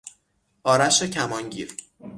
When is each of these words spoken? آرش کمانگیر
آرش 0.63 1.03
کمانگیر 1.03 1.71